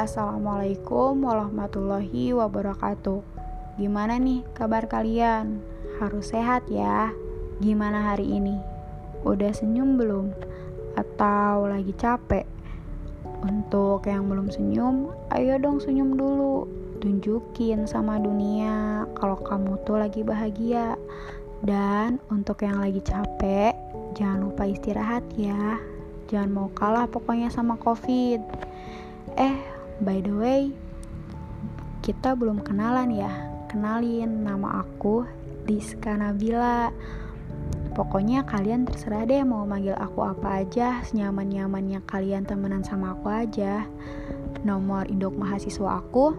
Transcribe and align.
Assalamualaikum 0.00 1.28
warahmatullahi 1.28 2.32
wabarakatuh. 2.32 3.20
Gimana 3.76 4.16
nih 4.16 4.40
kabar 4.56 4.88
kalian? 4.88 5.60
Harus 6.00 6.32
sehat 6.32 6.64
ya. 6.72 7.12
Gimana 7.60 8.08
hari 8.08 8.24
ini? 8.24 8.56
Udah 9.28 9.52
senyum 9.52 10.00
belum? 10.00 10.32
Atau 10.96 11.68
lagi 11.68 11.92
capek? 12.00 12.48
Untuk 13.44 14.08
yang 14.08 14.24
belum 14.24 14.48
senyum, 14.48 15.12
ayo 15.36 15.60
dong 15.60 15.84
senyum 15.84 16.16
dulu. 16.16 16.64
Tunjukin 17.04 17.84
sama 17.84 18.16
dunia 18.16 19.04
kalau 19.20 19.36
kamu 19.36 19.84
tuh 19.84 20.00
lagi 20.00 20.24
bahagia. 20.24 20.96
Dan 21.60 22.24
untuk 22.32 22.64
yang 22.64 22.80
lagi 22.80 23.04
capek, 23.04 23.76
jangan 24.16 24.48
lupa 24.48 24.64
istirahat 24.64 25.28
ya. 25.36 25.76
Jangan 26.32 26.48
mau 26.48 26.72
kalah 26.72 27.04
pokoknya 27.04 27.52
sama 27.52 27.76
COVID. 27.76 28.40
Eh, 29.36 29.79
by 30.00 30.24
the 30.24 30.32
way, 30.32 30.72
kita 32.00 32.32
belum 32.32 32.64
kenalan 32.64 33.12
ya. 33.12 33.28
Kenalin, 33.68 34.40
nama 34.42 34.80
aku 34.82 35.28
Diska 35.68 36.16
Nabila. 36.16 36.88
Pokoknya 37.92 38.48
kalian 38.48 38.88
terserah 38.88 39.28
deh 39.28 39.44
mau 39.44 39.68
manggil 39.68 39.92
aku 39.94 40.24
apa 40.24 40.64
aja, 40.64 41.04
senyaman-nyamannya 41.04 42.00
kalian 42.08 42.48
temenan 42.48 42.82
sama 42.82 43.12
aku 43.14 43.28
aja. 43.28 43.84
Nomor 44.64 45.06
induk 45.10 45.36
mahasiswa 45.36 46.00
aku 46.00 46.32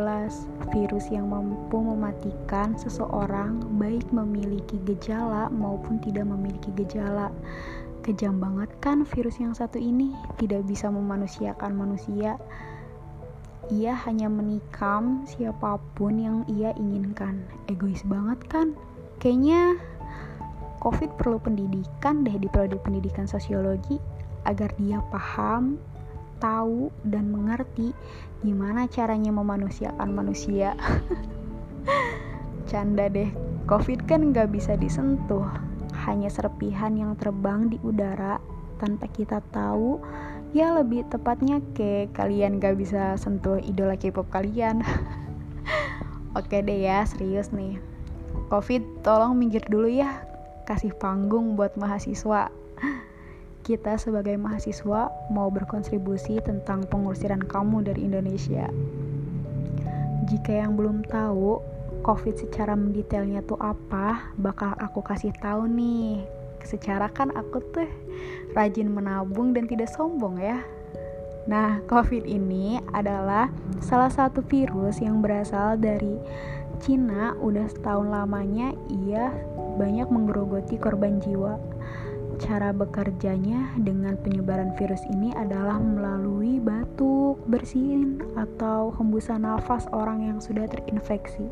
virus 0.74 1.06
yang 1.14 1.30
mampu 1.30 1.78
mematikan 1.78 2.74
seseorang 2.74 3.62
baik 3.78 4.02
memiliki 4.10 4.82
gejala 4.82 5.46
maupun 5.54 6.02
tidak 6.02 6.26
memiliki 6.26 6.74
gejala 6.74 7.30
kejam 8.02 8.42
banget 8.42 8.66
kan 8.82 9.06
virus 9.06 9.38
yang 9.38 9.54
satu 9.54 9.78
ini 9.78 10.10
tidak 10.42 10.66
bisa 10.66 10.90
memanusiakan 10.90 11.78
manusia 11.78 12.34
ia 13.70 13.98
hanya 14.06 14.30
menikam 14.30 15.26
siapa 15.26 15.82
pun 15.98 16.22
yang 16.22 16.38
ia 16.46 16.70
inginkan. 16.78 17.42
Egois 17.66 17.98
banget 18.06 18.38
kan? 18.46 18.78
Kayaknya 19.18 19.74
COVID 20.78 21.18
perlu 21.18 21.42
pendidikan 21.42 22.22
deh 22.22 22.38
di 22.38 22.46
prodi 22.46 22.78
pendidikan 22.78 23.26
sosiologi 23.26 23.98
agar 24.46 24.70
dia 24.78 25.02
paham, 25.10 25.82
tahu, 26.38 26.92
dan 27.06 27.32
mengerti 27.32 27.96
gimana 28.44 28.86
caranya 28.86 29.32
memanusiakan 29.32 30.10
manusia. 30.12 30.76
Canda 32.70 33.06
deh, 33.06 33.30
COVID 33.66 34.06
kan 34.06 34.30
nggak 34.30 34.52
bisa 34.54 34.74
disentuh, 34.78 35.46
hanya 36.06 36.30
serpihan 36.30 36.94
yang 36.94 37.18
terbang 37.18 37.70
di 37.72 37.78
udara 37.82 38.38
tanpa 38.78 39.08
kita 39.10 39.42
tahu. 39.50 40.00
Ya 40.54 40.72
lebih 40.72 41.04
tepatnya 41.12 41.60
ke 41.76 42.08
kalian 42.16 42.62
gak 42.62 42.80
bisa 42.80 43.18
sentuh 43.20 43.60
idola 43.60 43.98
K-pop 43.98 44.30
kalian. 44.32 44.80
Oke 46.38 46.64
deh 46.64 46.86
ya 46.86 47.04
serius 47.04 47.52
nih. 47.52 47.76
Covid 48.48 49.04
tolong 49.04 49.36
minggir 49.36 49.64
dulu 49.68 49.90
ya. 49.90 50.24
Kasih 50.64 50.96
panggung 50.96 51.60
buat 51.60 51.76
mahasiswa 51.76 52.48
kita 53.66 53.98
sebagai 53.98 54.38
mahasiswa 54.38 55.10
mau 55.34 55.50
berkontribusi 55.50 56.38
tentang 56.46 56.86
pengusiran 56.86 57.42
kamu 57.42 57.82
dari 57.82 58.06
Indonesia 58.06 58.70
jika 60.26 60.58
yang 60.58 60.74
belum 60.74 61.06
tahu 61.06 61.62
COVID 62.02 62.34
secara 62.34 62.74
mendetailnya 62.74 63.46
tuh 63.46 63.58
apa, 63.62 64.34
bakal 64.38 64.74
aku 64.78 65.02
kasih 65.02 65.30
tahu 65.38 65.70
nih 65.70 66.22
secara 66.66 67.06
kan 67.14 67.30
aku 67.30 67.62
tuh 67.70 67.86
rajin 68.58 68.90
menabung 68.90 69.54
dan 69.54 69.70
tidak 69.70 69.86
sombong 69.86 70.42
ya. 70.42 70.66
Nah, 71.46 71.78
COVID 71.86 72.26
ini 72.26 72.82
adalah 72.90 73.54
salah 73.78 74.10
satu 74.10 74.42
virus 74.42 74.98
yang 74.98 75.22
berasal 75.22 75.78
dari 75.78 76.18
Cina. 76.82 77.38
Udah 77.38 77.70
setahun 77.70 78.10
lamanya 78.10 78.74
ia 78.90 79.30
banyak 79.78 80.10
menggerogoti 80.10 80.74
korban 80.74 81.22
jiwa. 81.22 81.54
Cara 82.36 82.70
bekerjanya 82.70 83.72
dengan 83.80 84.20
penyebaran 84.20 84.76
virus 84.76 85.00
ini 85.08 85.32
adalah 85.32 85.80
melalui 85.80 86.60
batuk, 86.60 87.40
bersin, 87.48 88.20
atau 88.36 88.92
hembusan 88.92 89.48
nafas 89.48 89.88
orang 89.90 90.20
yang 90.28 90.38
sudah 90.38 90.68
terinfeksi 90.68 91.48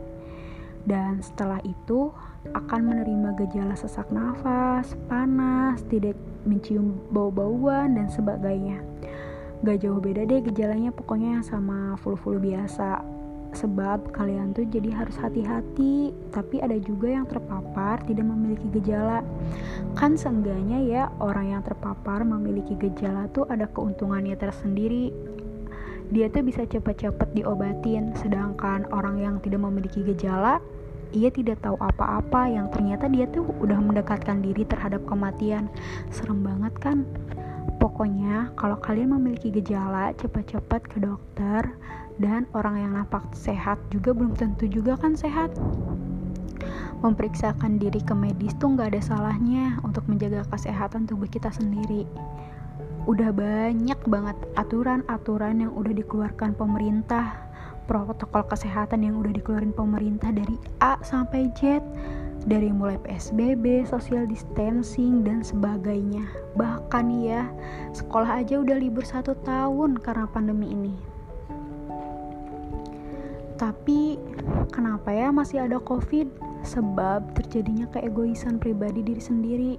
dan 0.84 1.20
setelah 1.24 1.60
itu 1.64 2.12
akan 2.52 2.80
menerima 2.92 3.32
gejala 3.40 3.72
sesak 3.72 4.04
nafas, 4.12 4.92
panas, 5.08 5.80
tidak 5.88 6.16
mencium 6.44 7.00
bau-bauan 7.08 7.96
dan 7.96 8.12
sebagainya. 8.12 8.84
Gak 9.64 9.80
jauh 9.80 9.96
beda 9.96 10.28
deh 10.28 10.44
gejalanya 10.44 10.92
pokoknya 10.92 11.40
sama 11.40 11.96
flu-flu 11.96 12.36
biasa. 12.36 13.00
Sebab 13.54 14.10
kalian 14.10 14.50
tuh 14.50 14.66
jadi 14.66 14.90
harus 14.90 15.14
hati-hati, 15.14 16.10
tapi 16.34 16.58
ada 16.58 16.74
juga 16.82 17.14
yang 17.14 17.24
terpapar 17.24 18.02
tidak 18.02 18.26
memiliki 18.26 18.66
gejala. 18.74 19.22
Kan 19.94 20.18
seenggaknya 20.18 20.82
ya 20.82 21.02
orang 21.22 21.54
yang 21.54 21.62
terpapar 21.62 22.26
memiliki 22.26 22.74
gejala 22.74 23.30
tuh 23.30 23.46
ada 23.46 23.70
keuntungannya 23.70 24.34
tersendiri. 24.34 25.14
Dia 26.10 26.28
tuh 26.28 26.44
bisa 26.44 26.66
cepat-cepat 26.66 27.32
diobatin 27.32 28.12
sedangkan 28.18 28.90
orang 28.92 29.22
yang 29.22 29.34
tidak 29.40 29.62
memiliki 29.64 30.04
gejala 30.04 30.60
ia 31.14 31.30
tidak 31.30 31.62
tahu 31.62 31.78
apa-apa 31.78 32.50
yang 32.50 32.66
ternyata 32.74 33.06
dia 33.06 33.30
tuh 33.30 33.46
udah 33.62 33.78
mendekatkan 33.78 34.42
diri 34.42 34.66
terhadap 34.66 35.06
kematian. 35.06 35.70
Serem 36.10 36.42
banget 36.42 36.74
kan 36.82 37.06
pokoknya 37.76 38.52
kalau 38.56 38.80
kalian 38.80 39.14
memiliki 39.16 39.52
gejala 39.52 40.12
cepat-cepat 40.18 40.80
ke 40.88 40.98
dokter. 41.02 41.74
Dan 42.14 42.46
orang 42.54 42.78
yang 42.78 42.92
nampak 42.94 43.26
sehat 43.34 43.74
juga 43.90 44.14
belum 44.14 44.38
tentu 44.38 44.70
juga 44.70 44.94
kan 44.94 45.18
sehat. 45.18 45.50
Memeriksakan 47.02 47.82
diri 47.82 47.98
ke 47.98 48.14
medis 48.14 48.54
tuh 48.62 48.78
nggak 48.78 48.94
ada 48.94 49.02
salahnya 49.02 49.82
untuk 49.82 50.06
menjaga 50.06 50.46
kesehatan 50.46 51.10
tubuh 51.10 51.26
kita 51.26 51.50
sendiri. 51.50 52.06
Udah 53.10 53.34
banyak 53.34 53.98
banget 54.06 54.38
aturan-aturan 54.54 55.66
yang 55.66 55.74
udah 55.74 55.90
dikeluarkan 55.90 56.54
pemerintah 56.54 57.44
protokol 57.84 58.48
kesehatan 58.48 59.04
yang 59.04 59.20
udah 59.20 59.34
dikeluarin 59.34 59.76
pemerintah 59.76 60.32
dari 60.32 60.56
A 60.80 60.96
sampai 61.04 61.52
Z 61.52 61.84
dari 62.44 62.68
mulai 62.68 63.00
PSBB, 63.00 63.88
social 63.88 64.28
distancing 64.28 65.24
dan 65.24 65.40
sebagainya. 65.40 66.24
Bahkan 66.56 67.04
ya 67.24 67.48
sekolah 67.96 68.44
aja 68.44 68.60
udah 68.60 68.76
libur 68.76 69.04
satu 69.04 69.32
tahun 69.44 69.96
karena 70.00 70.28
pandemi 70.28 70.72
ini. 70.72 70.94
Tapi 73.56 74.20
kenapa 74.68 75.14
ya 75.14 75.32
masih 75.32 75.64
ada 75.64 75.80
covid 75.80 76.28
sebab 76.64 77.36
terjadinya 77.38 77.86
keegoisan 77.92 78.58
pribadi 78.58 79.04
diri 79.04 79.22
sendiri. 79.22 79.72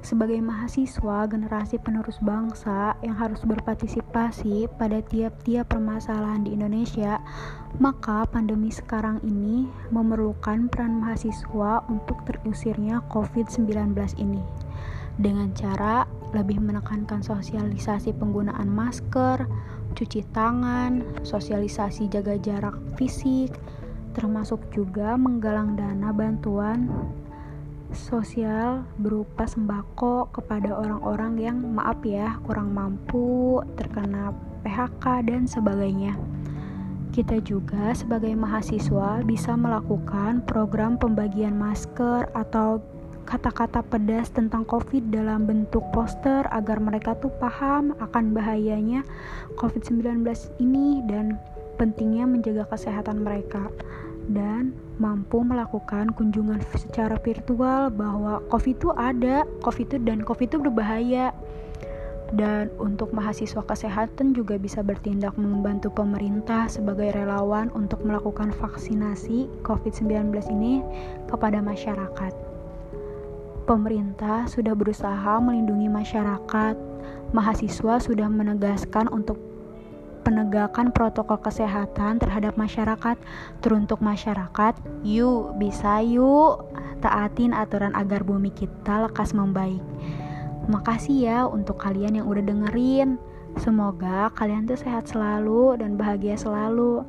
Sebagai 0.00 0.40
mahasiswa, 0.40 1.28
generasi 1.28 1.76
penerus 1.76 2.16
bangsa 2.24 2.96
yang 3.04 3.18
harus 3.18 3.44
berpartisipasi 3.44 4.70
pada 4.80 5.04
tiap-tiap 5.04 5.68
permasalahan 5.68 6.46
di 6.46 6.56
Indonesia, 6.56 7.20
maka 7.76 8.24
pandemi 8.30 8.72
sekarang 8.72 9.20
ini 9.26 9.68
memerlukan 9.92 10.72
peran 10.72 11.02
mahasiswa 11.04 11.84
untuk 11.90 12.16
terusirnya 12.24 13.04
COVID-19 13.12 13.92
ini. 14.16 14.40
Dengan 15.20 15.52
cara 15.52 16.08
lebih 16.32 16.62
menekankan 16.64 17.20
sosialisasi 17.20 18.16
penggunaan 18.16 18.70
masker, 18.70 19.44
cuci 19.92 20.24
tangan, 20.32 21.02
sosialisasi 21.26 22.08
jaga 22.08 22.38
jarak 22.38 22.78
fisik, 22.96 23.52
termasuk 24.20 24.60
juga 24.68 25.16
menggalang 25.16 25.80
dana 25.80 26.12
bantuan 26.12 26.92
sosial 27.90 28.84
berupa 29.00 29.48
sembako 29.48 30.28
kepada 30.30 30.76
orang-orang 30.76 31.40
yang 31.40 31.56
maaf 31.72 31.98
ya 32.04 32.36
kurang 32.44 32.76
mampu, 32.76 33.64
terkena 33.80 34.36
PHK 34.60 35.24
dan 35.24 35.48
sebagainya. 35.48 36.14
Kita 37.10 37.42
juga 37.42 37.90
sebagai 37.96 38.36
mahasiswa 38.36 39.24
bisa 39.26 39.58
melakukan 39.58 40.46
program 40.46 40.94
pembagian 41.00 41.58
masker 41.58 42.30
atau 42.36 42.78
kata-kata 43.26 43.82
pedas 43.82 44.30
tentang 44.30 44.62
COVID 44.68 45.10
dalam 45.10 45.46
bentuk 45.48 45.82
poster 45.90 46.46
agar 46.54 46.78
mereka 46.78 47.18
tuh 47.18 47.30
paham 47.42 47.96
akan 47.98 48.30
bahayanya 48.30 49.02
COVID-19 49.58 50.22
ini 50.62 51.02
dan 51.10 51.34
pentingnya 51.80 52.28
menjaga 52.28 52.68
kesehatan 52.70 53.26
mereka 53.26 53.72
dan 54.30 54.70
mampu 55.02 55.42
melakukan 55.42 56.14
kunjungan 56.14 56.62
secara 56.78 57.18
virtual 57.18 57.90
bahwa 57.90 58.38
COVID 58.52 58.74
itu 58.78 58.88
ada, 58.94 59.42
COVID 59.66 59.86
itu 59.90 59.96
dan 60.06 60.22
COVID 60.22 60.46
itu 60.46 60.58
berbahaya. 60.62 61.34
Dan 62.30 62.70
untuk 62.78 63.10
mahasiswa 63.10 63.58
kesehatan 63.66 64.38
juga 64.38 64.54
bisa 64.54 64.86
bertindak 64.86 65.34
membantu 65.34 65.90
pemerintah 65.90 66.70
sebagai 66.70 67.10
relawan 67.10 67.74
untuk 67.74 68.06
melakukan 68.06 68.54
vaksinasi 68.54 69.50
COVID-19 69.66 70.30
ini 70.54 70.78
kepada 71.26 71.58
masyarakat. 71.58 72.30
Pemerintah 73.66 74.46
sudah 74.46 74.78
berusaha 74.78 75.42
melindungi 75.42 75.90
masyarakat, 75.90 76.78
mahasiswa 77.34 77.98
sudah 77.98 78.30
menegaskan 78.30 79.10
untuk 79.10 79.49
penegakan 80.20 80.92
protokol 80.92 81.40
kesehatan 81.40 82.20
terhadap 82.20 82.54
masyarakat. 82.54 83.16
Teruntuk 83.64 83.98
masyarakat 84.04 84.76
yuk 85.02 85.56
bisa 85.56 86.04
yuk. 86.04 86.68
Taatin 87.00 87.56
aturan 87.56 87.96
agar 87.96 88.22
bumi 88.22 88.52
kita 88.52 89.08
lekas 89.08 89.32
membaik. 89.32 89.80
Makasih 90.68 91.16
ya 91.24 91.38
untuk 91.48 91.80
kalian 91.80 92.20
yang 92.20 92.28
udah 92.28 92.44
dengerin. 92.44 93.16
Semoga 93.58 94.30
kalian 94.36 94.68
tuh 94.68 94.78
sehat 94.78 95.08
selalu 95.10 95.80
dan 95.80 95.96
bahagia 95.96 96.36
selalu. 96.36 97.02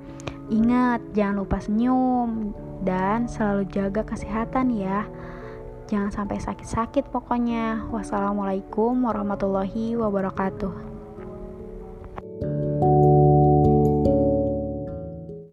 Ingat 0.49 1.03
jangan 1.13 1.43
lupa 1.43 1.61
senyum 1.61 2.55
dan 2.81 3.27
selalu 3.27 3.67
jaga 3.69 4.01
kesehatan 4.07 4.73
ya. 4.73 5.05
Jangan 5.91 6.09
sampai 6.09 6.39
sakit-sakit 6.39 7.11
pokoknya. 7.11 7.83
Wassalamualaikum 7.91 8.95
warahmatullahi 9.03 9.99
wabarakatuh 9.99 11.00